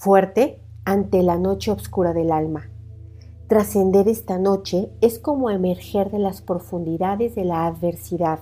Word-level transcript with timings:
fuerte 0.00 0.62
ante 0.86 1.22
la 1.22 1.36
noche 1.36 1.70
oscura 1.70 2.14
del 2.14 2.32
alma. 2.32 2.70
Trascender 3.48 4.08
esta 4.08 4.38
noche 4.38 4.90
es 5.02 5.18
como 5.18 5.50
emerger 5.50 6.10
de 6.10 6.18
las 6.18 6.40
profundidades 6.40 7.34
de 7.34 7.44
la 7.44 7.66
adversidad, 7.66 8.38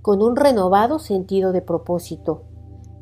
con 0.00 0.22
un 0.22 0.36
renovado 0.36 0.98
sentido 0.98 1.52
de 1.52 1.60
propósito. 1.60 2.44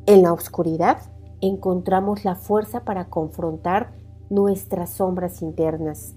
En 0.07 0.23
la 0.23 0.33
oscuridad 0.33 0.97
encontramos 1.39 2.25
la 2.25 2.35
fuerza 2.35 2.83
para 2.83 3.05
confrontar 3.05 3.93
nuestras 4.29 4.89
sombras 4.89 5.41
internas, 5.41 6.15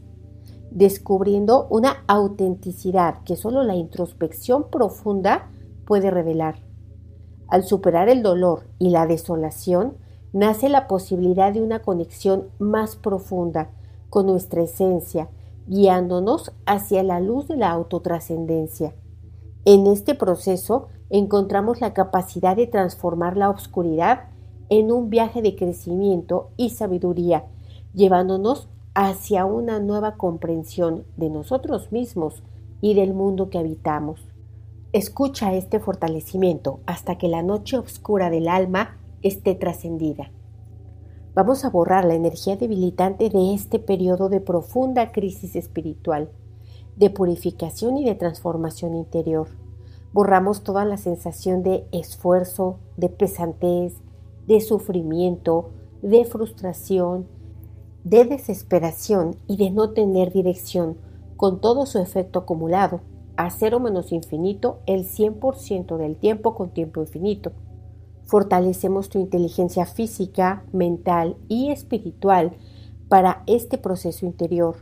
descubriendo 0.73 1.69
una 1.71 2.03
autenticidad 2.09 3.23
que 3.23 3.37
solo 3.37 3.63
la 3.63 3.77
introspección 3.77 4.69
profunda 4.69 5.49
puede 5.87 6.11
revelar. 6.11 6.57
Al 7.47 7.63
superar 7.63 8.09
el 8.09 8.25
dolor 8.25 8.65
y 8.81 8.91
la 8.91 9.07
desolación, 9.07 9.97
nace 10.33 10.69
la 10.69 10.87
posibilidad 10.87 11.53
de 11.53 11.63
una 11.63 11.81
conexión 11.81 12.49
más 12.59 12.97
profunda 12.97 13.71
con 14.11 14.27
nuestra 14.27 14.63
esencia, 14.63 15.29
guiándonos 15.67 16.53
hacia 16.67 17.03
la 17.03 17.21
luz 17.21 17.49
de 17.49 17.57
la 17.57 17.71
autotrascendencia. 17.71 18.95
En 19.65 19.87
este 19.87 20.15
proceso 20.15 20.89
encontramos 21.11 21.81
la 21.81 21.95
capacidad 21.95 22.57
de 22.57 22.67
transformar 22.67 23.37
la 23.37 23.51
oscuridad 23.51 24.25
en 24.71 24.93
un 24.93 25.11
viaje 25.11 25.43
de 25.43 25.57
crecimiento 25.57 26.51
y 26.57 26.71
sabiduría, 26.71 27.45
llevándonos 27.95 28.69
hacia 28.95 29.45
una 29.45 29.79
nueva 29.81 30.17
comprensión 30.17 31.05
de 31.17 31.31
nosotros 31.31 31.93
mismos 31.93 32.43
y 32.81 32.95
del 32.95 33.15
mundo 33.15 33.51
que 33.51 33.59
habitamos. 33.59 34.21
Escucha 34.93 35.53
este 35.55 35.81
fortalecimiento 35.81 36.81
hasta 36.87 37.19
que 37.19 37.29
la 37.29 37.43
noche 37.43 37.79
oscura 37.79 38.31
del 38.31 38.49
alma 38.49 38.98
esté 39.23 39.55
trascendida. 39.55 40.31
Vamos 41.35 41.65
a 41.65 41.71
borrar 41.71 42.05
la 42.05 42.15
energía 42.15 42.57
debilitante 42.57 43.31
de 43.31 43.55
este 43.55 43.79
periodo 43.79 44.29
de 44.29 44.41
profunda 44.41 45.13
crisis 45.13 45.55
espiritual, 45.57 46.31
de 46.97 47.11
purificación 47.11 47.97
y 47.97 48.05
de 48.05 48.15
transformación 48.15 48.97
interior. 48.97 49.49
Borramos 50.13 50.63
toda 50.63 50.85
la 50.85 50.97
sensación 50.97 51.63
de 51.63 51.87
esfuerzo, 51.93 52.79
de 52.97 53.09
pesantez, 53.09 53.95
de 54.47 54.61
sufrimiento, 54.61 55.71
de 56.03 56.25
frustración, 56.25 57.29
de 58.03 58.25
desesperación 58.25 59.37
y 59.47 59.59
de 59.59 59.71
no 59.71 59.91
tener 59.91 60.33
dirección, 60.33 60.97
con 61.37 61.61
todo 61.61 61.87
su 61.87 61.99
efecto 62.01 62.41
acumulado, 62.41 63.01
a 63.37 63.51
cero 63.51 63.79
menos 63.79 64.11
infinito 64.11 64.81
el 64.87 65.05
100% 65.05 65.99
del 65.99 66.17
tiempo 66.17 66.57
con 66.57 66.71
tiempo 66.71 67.01
infinito 67.01 67.53
fortalecemos 68.29 69.09
tu 69.09 69.19
inteligencia 69.19 69.87
física, 69.87 70.63
mental 70.71 71.37
y 71.49 71.71
espiritual 71.71 72.53
para 73.09 73.43
este 73.47 73.79
proceso 73.79 74.27
interior, 74.27 74.77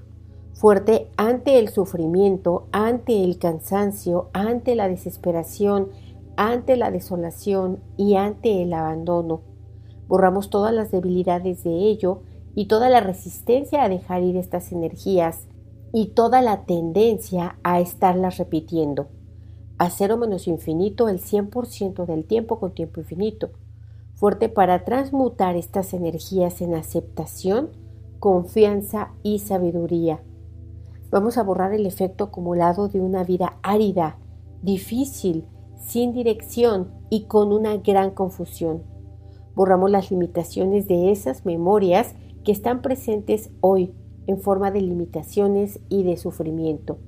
fuerte 0.53 1.09
ante 1.17 1.61
el 1.61 1.69
sufrimiento, 1.69 2.67
ante 2.73 3.23
el 3.23 3.39
cansancio, 3.39 4.31
ante 4.33 4.75
la 4.75 4.89
desesperación, 4.89 5.91
ante 6.37 6.77
la 6.77 6.91
desolación 6.91 7.79
y 7.97 8.17
ante 8.17 8.63
el 8.63 8.73
abandono. 8.73 9.43
Borramos 10.09 10.51
todas 10.51 10.75
las 10.75 10.91
debilidades 10.91 11.63
de 11.63 11.71
ello 11.71 12.23
y 12.57 12.67
toda 12.67 12.89
la 12.89 13.01
resistencia 13.01 13.85
a 13.85 13.89
dejar 13.89 14.25
ir 14.25 14.37
estas 14.37 14.73
energías 14.73 15.47
y 15.93 16.09
toda 16.09 16.43
la 16.43 16.65
tendencia 16.65 17.59
a 17.63 17.79
estarlas 17.79 18.39
repitiendo 18.39 19.07
a 19.79 19.91
cero 19.91 20.17
menos 20.17 20.49
infinito 20.49 21.09
el 21.09 21.21
100% 21.21 22.07
del 22.07 22.25
tiempo 22.25 22.59
con 22.59 22.73
tiempo 22.73 23.01
infinito, 23.01 23.51
fuerte 24.15 24.49
para 24.49 24.85
transmutar 24.85 25.57
estas 25.57 25.93
energías 25.93 26.63
en 26.63 26.75
aceptación, 26.75 27.71
confianza 28.19 29.13
y 29.23 29.41
sabiduría. 29.41 30.21
Vamos 31.11 31.37
a 31.37 31.43
borrar 31.43 31.75
el 31.75 31.87
efecto 31.87 32.25
acumulado 32.25 32.89
de 32.89 33.01
una 33.01 33.23
vida 33.25 33.59
árida, 33.63 34.19
difícil, 34.63 35.45
sin 35.79 36.13
dirección 36.13 36.91
y 37.11 37.25
con 37.25 37.53
una 37.53 37.77
gran 37.77 38.11
confusión. 38.11 38.83
Borramos 39.55 39.91
las 39.91 40.11
limitaciones 40.11 40.89
de 40.89 41.13
esas 41.13 41.45
memorias 41.45 42.15
que 42.45 42.53
están 42.53 42.83
presentes 42.83 43.51
hoy 43.61 43.95
en 44.27 44.41
forma 44.41 44.71
de 44.71 44.81
limitaciones 44.81 45.81
y 45.89 46.03
de 46.03 46.17
sufrimiento 46.17 46.99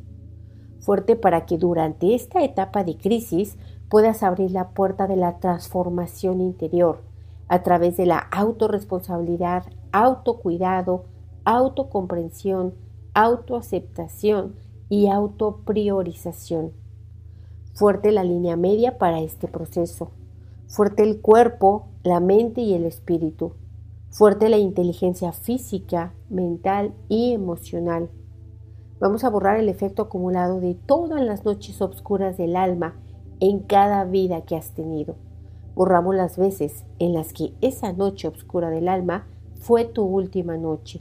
fuerte 0.81 1.17
para 1.17 1.47
que 1.47 1.59
durante 1.59 2.15
esta 2.15 2.43
etapa 2.45 2.85
de 2.85 2.97
crisis 2.97 3.57
puedas 3.89 4.23
abrir 4.23 4.51
la 4.51 4.71
puerta 4.71 5.07
de 5.07 5.17
la 5.17 5.39
transformación 5.39 6.41
interior 6.41 7.03
a 7.49 7.63
través 7.63 7.97
de 7.97 8.07
la 8.07 8.19
autorresponsabilidad, 8.19 9.65
autocuidado, 9.93 11.05
autocomprensión, 11.45 12.75
autoaceptación 13.15 14.55
y 14.89 15.09
autopriorización. 15.09 16.73
Fuerte 17.75 18.13
la 18.13 18.25
línea 18.25 18.57
media 18.57 18.99
para 18.99 19.21
este 19.21 19.49
proceso. 19.49 20.11
Fuerte 20.67 21.03
el 21.03 21.21
cuerpo, 21.21 21.89
la 22.03 22.21
mente 22.21 22.61
y 22.61 22.75
el 22.75 22.85
espíritu. 22.85 23.53
Fuerte 24.11 24.49
la 24.49 24.59
inteligencia 24.59 25.33
física, 25.33 26.13
mental 26.29 26.93
y 27.09 27.33
emocional 27.33 28.11
Vamos 29.01 29.23
a 29.23 29.31
borrar 29.31 29.59
el 29.61 29.69
efecto 29.69 30.03
acumulado 30.03 30.61
de 30.61 30.75
todas 30.75 31.23
las 31.23 31.45
noches 31.45 31.81
oscuras 31.81 32.37
del 32.37 32.57
alma 32.57 32.97
en 33.39 33.61
cada 33.61 34.05
vida 34.05 34.41
que 34.43 34.57
has 34.57 34.73
tenido. 34.73 35.15
Borramos 35.77 36.17
las 36.17 36.37
veces 36.37 36.85
en 36.99 37.13
las 37.13 37.33
que 37.33 37.53
esa 37.61 37.93
noche 37.93 38.27
oscura 38.27 38.71
del 38.71 38.89
alma 38.89 39.27
fue 39.61 39.85
tu 39.85 40.03
última 40.03 40.57
noche. 40.57 41.01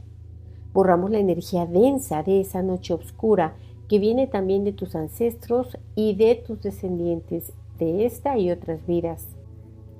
Borramos 0.72 1.10
la 1.10 1.18
energía 1.18 1.66
densa 1.66 2.22
de 2.22 2.40
esa 2.40 2.62
noche 2.62 2.94
oscura 2.94 3.56
que 3.88 3.98
viene 3.98 4.28
también 4.28 4.62
de 4.62 4.72
tus 4.72 4.94
ancestros 4.94 5.76
y 5.96 6.14
de 6.14 6.36
tus 6.36 6.62
descendientes 6.62 7.52
de 7.78 8.06
esta 8.06 8.38
y 8.38 8.52
otras 8.52 8.86
vidas. 8.86 9.26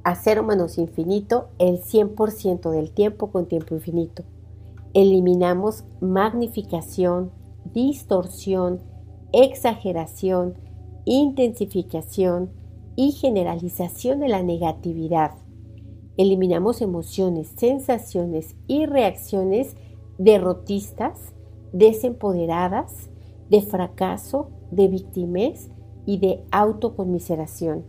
A 0.04 0.14
cero 0.14 0.44
menos 0.44 0.78
infinito 0.78 1.48
el 1.58 1.80
100% 1.82 2.70
del 2.70 2.92
tiempo 2.92 3.32
con 3.32 3.46
tiempo 3.46 3.74
infinito. 3.74 4.22
Eliminamos 4.94 5.84
magnificación, 6.00 7.32
distorsión, 7.72 8.80
exageración, 9.32 10.54
intensificación 11.04 12.50
y 12.96 13.12
generalización 13.12 14.20
de 14.20 14.28
la 14.28 14.42
negatividad. 14.42 15.32
Eliminamos 16.16 16.82
emociones, 16.82 17.52
sensaciones 17.56 18.56
y 18.66 18.86
reacciones 18.86 19.76
derrotistas, 20.18 21.32
desempoderadas, 21.72 23.08
de 23.50 23.62
fracaso, 23.62 24.50
de 24.70 24.88
victimez 24.88 25.70
y 26.06 26.18
de 26.18 26.44
autoconmiseración. 26.50 27.84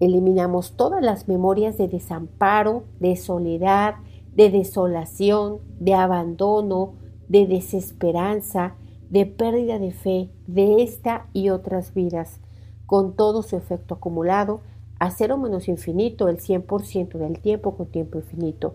Eliminamos 0.00 0.76
todas 0.76 1.02
las 1.02 1.26
memorias 1.26 1.76
de 1.76 1.88
desamparo, 1.88 2.84
de 3.00 3.16
soledad, 3.16 3.96
de 4.32 4.50
desolación, 4.50 5.58
de 5.80 5.94
abandono, 5.94 6.94
de 7.28 7.46
desesperanza, 7.46 8.74
de 9.10 9.26
pérdida 9.26 9.78
de 9.78 9.92
fe 9.92 10.30
de 10.46 10.82
esta 10.82 11.26
y 11.32 11.50
otras 11.50 11.94
vidas, 11.94 12.40
con 12.86 13.14
todo 13.14 13.42
su 13.42 13.56
efecto 13.56 13.94
acumulado, 13.94 14.60
a 14.98 15.10
cero 15.10 15.38
menos 15.38 15.68
infinito 15.68 16.28
el 16.28 16.38
100% 16.38 17.18
del 17.18 17.38
tiempo 17.38 17.76
con 17.76 17.86
tiempo 17.86 18.18
infinito. 18.18 18.74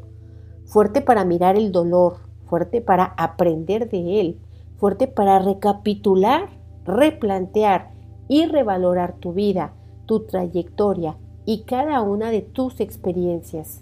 Fuerte 0.65 1.01
para 1.01 1.25
mirar 1.25 1.57
el 1.57 1.71
dolor, 1.71 2.17
fuerte 2.45 2.81
para 2.81 3.13
aprender 3.17 3.89
de 3.89 4.21
él, 4.21 4.39
fuerte 4.77 5.07
para 5.07 5.39
recapitular, 5.39 6.49
replantear 6.85 7.91
y 8.27 8.45
revalorar 8.45 9.15
tu 9.17 9.33
vida, 9.33 9.73
tu 10.05 10.21
trayectoria 10.21 11.17
y 11.45 11.63
cada 11.63 12.01
una 12.01 12.31
de 12.31 12.41
tus 12.41 12.79
experiencias. 12.79 13.81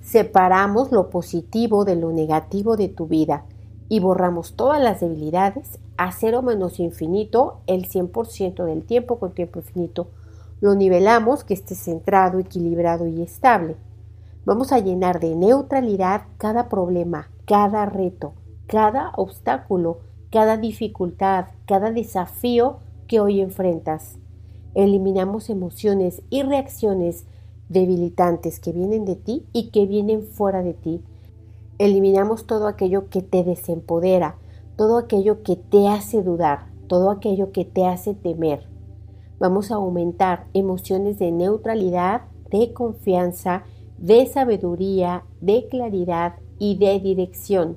Separamos 0.00 0.90
lo 0.90 1.10
positivo 1.10 1.84
de 1.84 1.96
lo 1.96 2.10
negativo 2.10 2.76
de 2.76 2.88
tu 2.88 3.06
vida 3.06 3.44
y 3.92 4.00
borramos 4.00 4.54
todas 4.54 4.80
las 4.80 5.00
debilidades 5.00 5.78
a 5.98 6.12
cero 6.12 6.40
menos 6.40 6.80
infinito 6.80 7.58
el 7.66 7.90
100% 7.90 8.64
del 8.64 8.84
tiempo 8.84 9.18
con 9.18 9.34
tiempo 9.34 9.58
infinito. 9.58 10.06
Lo 10.62 10.74
nivelamos 10.74 11.44
que 11.44 11.52
esté 11.52 11.74
centrado, 11.74 12.38
equilibrado 12.38 13.06
y 13.06 13.20
estable. 13.20 13.76
Vamos 14.46 14.72
a 14.72 14.78
llenar 14.78 15.20
de 15.20 15.36
neutralidad 15.36 16.22
cada 16.38 16.70
problema, 16.70 17.28
cada 17.44 17.84
reto, 17.84 18.32
cada 18.66 19.12
obstáculo, 19.14 19.98
cada 20.30 20.56
dificultad, 20.56 21.48
cada 21.66 21.90
desafío 21.90 22.78
que 23.06 23.20
hoy 23.20 23.42
enfrentas. 23.42 24.16
Eliminamos 24.72 25.50
emociones 25.50 26.22
y 26.30 26.44
reacciones 26.44 27.26
debilitantes 27.68 28.58
que 28.58 28.72
vienen 28.72 29.04
de 29.04 29.16
ti 29.16 29.44
y 29.52 29.68
que 29.68 29.84
vienen 29.84 30.22
fuera 30.22 30.62
de 30.62 30.72
ti 30.72 31.02
Eliminamos 31.82 32.46
todo 32.46 32.68
aquello 32.68 33.08
que 33.08 33.22
te 33.22 33.42
desempodera, 33.42 34.36
todo 34.76 34.98
aquello 34.98 35.42
que 35.42 35.56
te 35.56 35.88
hace 35.88 36.22
dudar, 36.22 36.70
todo 36.86 37.10
aquello 37.10 37.50
que 37.50 37.64
te 37.64 37.84
hace 37.84 38.14
temer. 38.14 38.68
Vamos 39.40 39.72
a 39.72 39.74
aumentar 39.74 40.46
emociones 40.54 41.18
de 41.18 41.32
neutralidad, 41.32 42.22
de 42.52 42.72
confianza, 42.72 43.64
de 43.98 44.26
sabiduría, 44.26 45.24
de 45.40 45.66
claridad, 45.66 46.34
y 46.60 46.76
de 46.76 47.00
dirección. 47.00 47.76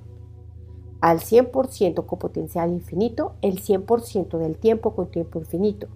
Al 1.01 1.21
100% 1.21 2.05
con 2.05 2.19
potencial 2.19 2.73
infinito, 2.73 3.33
el 3.41 3.59
100% 3.59 4.37
del 4.37 4.59
tiempo 4.59 4.93
con 4.93 5.09
tiempo 5.09 5.39
infinito. 5.39 5.87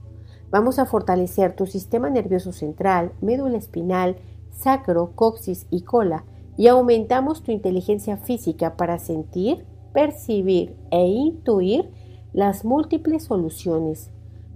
Vamos 0.50 0.80
a 0.80 0.88
fortalecer 0.88 1.56
tu 1.56 1.68
sistema 1.68 2.10
nervioso 2.10 2.54
central, 2.54 3.12
médula 3.22 3.60
espinal, 3.60 4.16
sacro, 4.50 5.12
coxis 5.14 5.68
y 5.70 5.82
cola 5.82 6.26
y 6.60 6.68
aumentamos 6.68 7.42
tu 7.42 7.54
inteligencia 7.54 8.18
física 8.18 8.76
para 8.76 9.00
sentir, 9.00 9.66
percibir 9.94 10.76
e 10.92 11.08
intuir 11.08 11.90
las 12.34 12.66
múltiples 12.66 13.24
soluciones. 13.24 14.12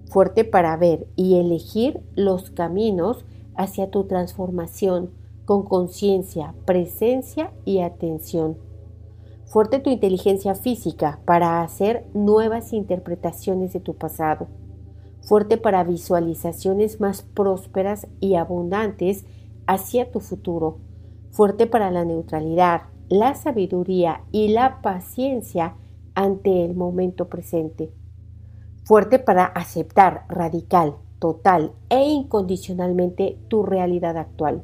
Fuerte 0.10 0.44
para 0.44 0.76
ver 0.76 1.08
y 1.16 1.36
elegir 1.36 2.02
los 2.14 2.50
caminos 2.50 3.24
hacia 3.56 3.90
tu 3.90 4.04
transformación 4.04 5.12
con 5.46 5.64
conciencia, 5.64 6.54
presencia 6.66 7.54
y 7.64 7.80
atención. 7.80 8.58
Fuerte 9.46 9.80
tu 9.80 9.90
inteligencia 9.90 10.56
física 10.56 11.22
para 11.24 11.62
hacer 11.62 12.06
nuevas 12.14 12.74
interpretaciones 12.74 13.72
de 13.72 13.80
tu 13.80 13.94
pasado. 13.94 14.50
Fuerte 15.22 15.56
para 15.56 15.86
visualizaciones 15.86 17.00
más 17.00 17.22
prósperas 17.22 18.08
y 18.20 18.36
abundantes 18.36 19.24
hacia 19.68 20.12
tu 20.12 20.20
futuro. 20.20 20.80
Fuerte 21.34 21.66
para 21.66 21.90
la 21.90 22.06
neutralidad, 22.06 22.84
la 23.10 23.34
sabiduría 23.34 24.22
y 24.32 24.50
la 24.50 24.84
paciencia 24.84 25.74
ante 26.14 26.64
el 26.64 26.76
momento 26.76 27.28
presente. 27.28 27.92
Fuerte 28.84 29.18
para 29.18 29.46
aceptar 29.46 30.26
radical, 30.30 30.94
total 31.18 31.72
e 31.90 32.04
incondicionalmente 32.08 33.40
tu 33.48 33.64
realidad 33.64 34.16
actual. 34.18 34.62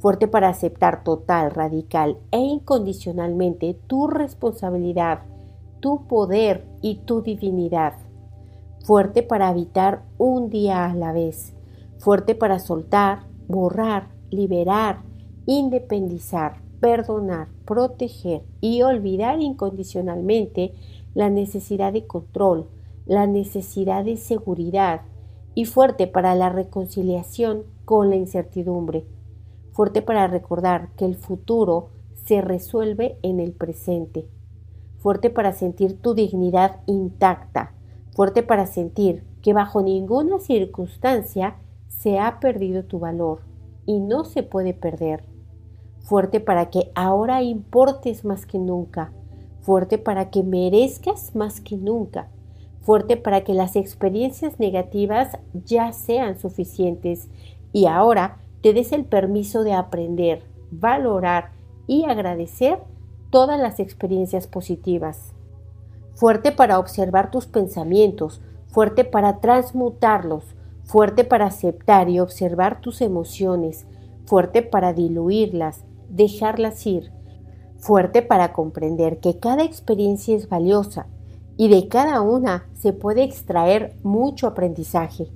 Fuerte 0.00 0.26
para 0.26 0.48
aceptar 0.48 1.04
total, 1.04 1.52
radical 1.52 2.18
e 2.32 2.40
incondicionalmente 2.40 3.78
tu 3.86 4.08
responsabilidad, 4.08 5.20
tu 5.78 6.08
poder 6.08 6.66
y 6.82 6.96
tu 7.04 7.22
divinidad. 7.22 7.92
Fuerte 8.84 9.22
para 9.22 9.46
habitar 9.46 10.02
un 10.18 10.50
día 10.50 10.86
a 10.86 10.94
la 10.96 11.12
vez. 11.12 11.54
Fuerte 11.98 12.34
para 12.34 12.58
soltar, 12.58 13.28
borrar, 13.46 14.08
liberar, 14.30 15.06
independizar, 15.46 16.60
perdonar, 16.80 17.48
proteger 17.64 18.42
y 18.60 18.82
olvidar 18.82 19.40
incondicionalmente 19.40 20.74
la 21.14 21.30
necesidad 21.30 21.92
de 21.92 22.06
control, 22.06 22.66
la 23.06 23.26
necesidad 23.26 24.04
de 24.04 24.16
seguridad 24.16 25.02
y 25.54 25.64
fuerte 25.64 26.06
para 26.06 26.34
la 26.34 26.50
reconciliación 26.50 27.62
con 27.84 28.10
la 28.10 28.16
incertidumbre, 28.16 29.06
fuerte 29.72 30.02
para 30.02 30.26
recordar 30.26 30.90
que 30.96 31.06
el 31.06 31.14
futuro 31.14 31.90
se 32.24 32.40
resuelve 32.40 33.18
en 33.22 33.40
el 33.40 33.52
presente, 33.52 34.26
fuerte 34.98 35.30
para 35.30 35.52
sentir 35.52 36.00
tu 36.00 36.14
dignidad 36.14 36.80
intacta, 36.86 37.72
fuerte 38.10 38.42
para 38.42 38.66
sentir 38.66 39.24
que 39.40 39.52
bajo 39.52 39.80
ninguna 39.80 40.40
circunstancia 40.40 41.56
se 41.86 42.18
ha 42.18 42.40
perdido 42.40 42.84
tu 42.84 42.98
valor 42.98 43.42
y 43.86 44.00
no 44.00 44.24
se 44.24 44.42
puede 44.42 44.74
perder 44.74 45.35
fuerte 46.06 46.38
para 46.38 46.70
que 46.70 46.92
ahora 46.94 47.42
importes 47.42 48.24
más 48.24 48.46
que 48.46 48.60
nunca, 48.60 49.12
fuerte 49.60 49.98
para 49.98 50.30
que 50.30 50.44
merezcas 50.44 51.34
más 51.34 51.60
que 51.60 51.76
nunca, 51.76 52.28
fuerte 52.80 53.16
para 53.16 53.42
que 53.42 53.54
las 53.54 53.74
experiencias 53.74 54.60
negativas 54.60 55.36
ya 55.52 55.92
sean 55.92 56.38
suficientes 56.38 57.28
y 57.72 57.86
ahora 57.86 58.38
te 58.62 58.72
des 58.72 58.92
el 58.92 59.04
permiso 59.04 59.64
de 59.64 59.72
aprender, 59.72 60.44
valorar 60.70 61.50
y 61.88 62.04
agradecer 62.04 62.78
todas 63.30 63.58
las 63.58 63.80
experiencias 63.80 64.46
positivas. 64.46 65.32
Fuerte 66.14 66.52
para 66.52 66.78
observar 66.78 67.32
tus 67.32 67.48
pensamientos, 67.48 68.40
fuerte 68.68 69.04
para 69.04 69.40
transmutarlos, 69.40 70.54
fuerte 70.84 71.24
para 71.24 71.46
aceptar 71.46 72.08
y 72.08 72.20
observar 72.20 72.80
tus 72.80 73.00
emociones, 73.00 73.86
fuerte 74.24 74.62
para 74.62 74.92
diluirlas, 74.92 75.84
dejarlas 76.16 76.86
ir, 76.86 77.12
fuerte 77.78 78.22
para 78.22 78.52
comprender 78.52 79.20
que 79.20 79.38
cada 79.38 79.64
experiencia 79.64 80.34
es 80.34 80.48
valiosa 80.48 81.06
y 81.56 81.68
de 81.68 81.88
cada 81.88 82.20
una 82.22 82.66
se 82.74 82.92
puede 82.92 83.22
extraer 83.22 83.94
mucho 84.02 84.46
aprendizaje, 84.46 85.28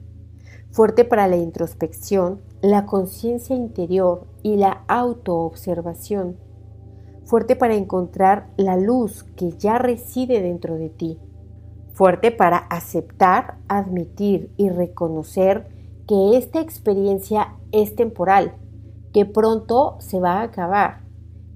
fuerte 0.71 1.05
para 1.05 1.29
la 1.29 1.37
introspección, 1.37 2.41
la 2.63 2.87
conciencia 2.87 3.55
interior 3.55 4.27
y 4.43 4.57
la 4.57 4.85
autoobservación, 4.89 6.37
fuerte 7.25 7.57
para 7.57 7.75
encontrar 7.75 8.49
la 8.57 8.77
luz 8.77 9.25
que 9.37 9.53
ya 9.53 9.79
reside 9.79 10.41
dentro 10.41 10.77
de 10.77 10.89
ti, 10.89 11.19
fuerte 11.93 12.31
para 12.31 12.57
aceptar, 12.57 13.59
admitir 13.69 14.51
y 14.57 14.71
reconocer 14.71 15.69
que 16.09 16.37
esta 16.37 16.61
experiencia 16.61 17.55
es 17.73 17.95
temporal 17.95 18.55
que 19.13 19.27
pronto 19.27 19.97
se 20.01 20.21
va 20.21 20.41
a 20.41 20.43
acabar 20.43 21.01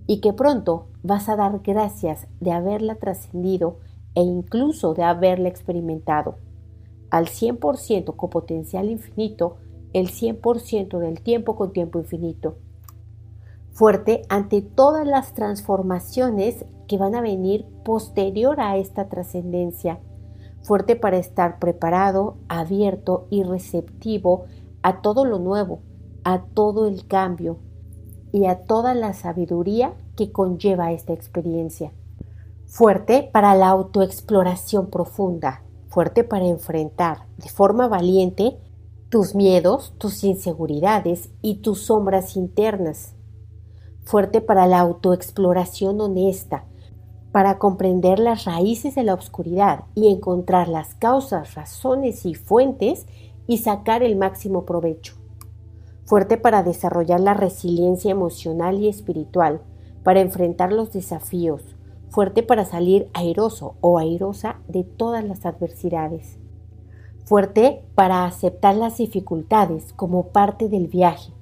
y 0.07 0.21
que 0.21 0.33
pronto 0.33 0.87
vas 1.03 1.29
a 1.29 1.37
dar 1.37 1.61
gracias 1.61 2.27
de 2.41 2.53
haberla 2.53 2.97
trascendido 2.97 3.79
e 4.15 4.23
incluso 4.23 4.95
de 4.95 5.03
haberla 5.03 5.49
experimentado. 5.49 6.37
Al 7.11 7.27
100% 7.27 8.17
con 8.17 8.31
potencial 8.31 8.91
infinito, 8.91 9.57
el 9.93 10.09
100% 10.09 10.99
del 10.99 11.21
tiempo 11.21 11.57
con 11.57 11.73
tiempo 11.73 11.99
infinito. 11.99 12.57
Fuerte 13.73 14.23
ante 14.29 14.63
todas 14.63 15.07
las 15.07 15.33
transformaciones 15.35 16.65
que 16.87 16.99
van 16.99 17.15
a 17.15 17.21
venir 17.21 17.67
posterior 17.85 18.61
a 18.61 18.77
esta 18.77 19.09
trascendencia. 19.09 20.01
Fuerte 20.63 20.97
para 20.97 21.19
estar 21.19 21.59
preparado, 21.59 22.37
abierto 22.49 23.27
y 23.31 23.43
receptivo 23.43 24.45
a 24.83 25.01
todo 25.01 25.25
lo 25.25 25.39
nuevo, 25.39 25.81
a 26.25 26.43
todo 26.43 26.89
el 26.89 27.07
cambio 27.07 27.59
y 28.33 28.47
a 28.47 28.65
toda 28.65 28.95
la 28.95 29.13
sabiduría 29.13 29.95
que 30.17 30.33
conlleva 30.33 30.91
esta 30.93 31.13
experiencia. 31.13 31.93
Fuerte 32.67 33.29
para 33.33 33.55
la 33.55 33.69
autoexploración 33.69 34.91
profunda, 34.91 35.63
fuerte 35.89 36.25
para 36.25 36.47
enfrentar 36.47 37.27
de 37.37 37.49
forma 37.49 37.87
valiente 37.87 38.59
tus 39.11 39.35
miedos, 39.35 39.95
tus 39.99 40.25
inseguridades 40.25 41.31
y 41.43 41.57
tus 41.57 41.87
sombras 41.87 42.37
internas. 42.37 43.15
Fuerte 44.03 44.41
para 44.41 44.67
la 44.67 44.81
autoexploración 44.81 46.01
honesta, 46.01 46.65
para 47.31 47.59
comprender 47.59 48.19
las 48.19 48.45
raíces 48.45 48.95
de 48.97 49.05
la 49.05 49.15
oscuridad 49.15 49.85
y 49.95 50.09
encontrar 50.09 50.69
las 50.69 50.95
causas, 50.95 51.55
razones 51.55 52.27
y 52.27 52.35
fuentes 52.35 53.07
y 53.47 53.59
sacar 53.59 54.03
el 54.03 54.17
máximo 54.17 54.65
provecho 54.65 55.24
fuerte 56.05 56.37
para 56.37 56.63
desarrollar 56.63 57.21
la 57.21 57.35
resiliencia 57.35 58.11
emocional 58.11 58.79
y 58.79 58.89
espiritual, 58.89 59.63
para 60.03 60.21
enfrentar 60.21 60.73
los 60.73 60.93
desafíos, 60.93 61.63
fuerte 62.11 62.43
para 62.43 62.65
salir 62.65 63.09
airoso 63.15 63.77
o 63.81 63.99
airosa 63.99 64.61
de 64.69 64.85
todas 64.85 65.25
las 65.25 65.47
adversidades, 65.47 66.39
fuerte 67.25 67.83
para 67.95 68.27
aceptar 68.27 68.75
las 68.75 68.99
dificultades 68.99 69.93
como 69.95 70.29
parte 70.29 70.69
del 70.69 70.89
viaje 70.89 71.33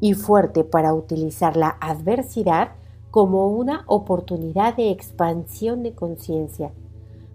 y 0.00 0.14
fuerte 0.14 0.64
para 0.64 0.92
utilizar 0.94 1.56
la 1.56 1.76
adversidad 1.80 2.72
como 3.12 3.48
una 3.48 3.84
oportunidad 3.86 4.74
de 4.74 4.90
expansión 4.90 5.84
de 5.84 5.94
conciencia, 5.94 6.72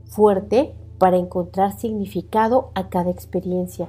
fuerte 0.06 0.76
para 0.98 1.16
encontrar 1.18 1.80
significado 1.80 2.72
a 2.76 2.90
cada 2.90 3.10
experiencia 3.10 3.88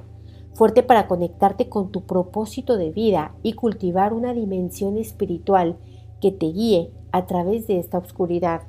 fuerte 0.59 0.83
para 0.83 1.07
conectarte 1.07 1.69
con 1.69 1.89
tu 1.89 2.01
propósito 2.01 2.75
de 2.75 2.91
vida 2.91 3.33
y 3.43 3.53
cultivar 3.53 4.11
una 4.11 4.33
dimensión 4.33 4.97
espiritual 4.97 5.77
que 6.19 6.33
te 6.33 6.47
guíe 6.47 6.91
a 7.13 7.27
través 7.27 7.65
de 7.67 7.79
esta 7.79 7.97
oscuridad. 7.97 8.63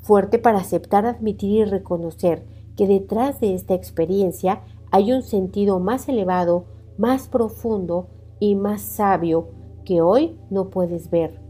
Fuerte 0.00 0.38
para 0.38 0.60
aceptar, 0.60 1.04
admitir 1.04 1.50
y 1.50 1.64
reconocer 1.64 2.46
que 2.78 2.86
detrás 2.86 3.40
de 3.40 3.52
esta 3.52 3.74
experiencia 3.74 4.62
hay 4.90 5.12
un 5.12 5.20
sentido 5.22 5.80
más 5.80 6.08
elevado, 6.08 6.64
más 6.96 7.28
profundo 7.28 8.06
y 8.40 8.54
más 8.54 8.80
sabio 8.80 9.48
que 9.84 10.00
hoy 10.00 10.38
no 10.48 10.70
puedes 10.70 11.10
ver. 11.10 11.42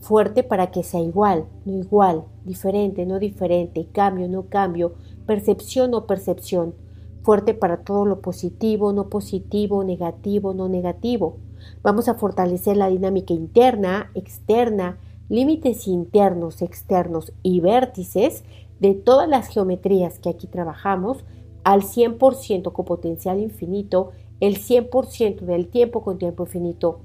Fuerte 0.00 0.42
para 0.42 0.72
que 0.72 0.82
sea 0.82 1.00
igual, 1.00 1.44
no 1.64 1.78
igual, 1.78 2.24
diferente, 2.44 3.06
no 3.06 3.20
diferente, 3.20 3.86
cambio, 3.92 4.26
no 4.26 4.46
cambio, 4.48 4.94
percepción 5.26 5.94
o 5.94 6.08
percepción 6.08 6.74
fuerte 7.22 7.54
para 7.54 7.78
todo 7.78 8.04
lo 8.04 8.20
positivo, 8.20 8.92
no 8.92 9.08
positivo, 9.08 9.84
negativo, 9.84 10.54
no 10.54 10.68
negativo. 10.68 11.36
Vamos 11.82 12.08
a 12.08 12.14
fortalecer 12.14 12.76
la 12.76 12.88
dinámica 12.88 13.34
interna, 13.34 14.10
externa, 14.14 14.98
límites 15.28 15.86
internos, 15.86 16.62
externos 16.62 17.32
y 17.42 17.60
vértices 17.60 18.44
de 18.80 18.94
todas 18.94 19.28
las 19.28 19.48
geometrías 19.48 20.18
que 20.18 20.30
aquí 20.30 20.46
trabajamos 20.46 21.24
al 21.64 21.82
100% 21.82 22.72
con 22.72 22.84
potencial 22.84 23.38
infinito, 23.38 24.10
el 24.40 24.56
100% 24.56 25.40
del 25.40 25.68
tiempo 25.68 26.02
con 26.02 26.18
tiempo 26.18 26.44
infinito. 26.44 27.00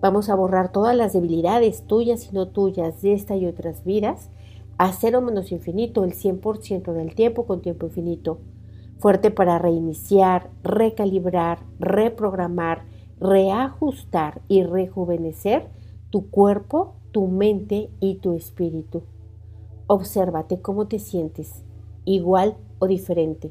Vamos 0.00 0.30
a 0.30 0.34
borrar 0.34 0.72
todas 0.72 0.96
las 0.96 1.12
debilidades 1.12 1.82
tuyas 1.86 2.30
y 2.30 2.34
no 2.34 2.48
tuyas 2.48 3.02
de 3.02 3.12
esta 3.12 3.36
y 3.36 3.46
otras 3.46 3.84
vidas 3.84 4.30
a 4.78 4.94
cero 4.94 5.20
menos 5.20 5.52
infinito 5.52 6.04
el 6.04 6.14
100% 6.14 6.94
del 6.94 7.14
tiempo 7.14 7.44
con 7.44 7.60
tiempo 7.60 7.86
infinito. 7.86 8.38
Fuerte 9.00 9.30
para 9.30 9.58
reiniciar, 9.58 10.50
recalibrar, 10.62 11.60
reprogramar, 11.78 12.84
reajustar 13.18 14.42
y 14.46 14.62
rejuvenecer 14.62 15.68
tu 16.10 16.28
cuerpo, 16.28 16.96
tu 17.10 17.26
mente 17.26 17.88
y 17.98 18.16
tu 18.16 18.34
espíritu. 18.34 19.02
Obsérvate 19.86 20.60
cómo 20.60 20.86
te 20.86 20.98
sientes, 20.98 21.64
igual 22.04 22.58
o 22.78 22.86
diferente. 22.86 23.50